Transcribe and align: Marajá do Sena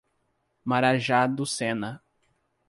Marajá 0.65 1.27
do 1.27 1.45
Sena 1.45 2.01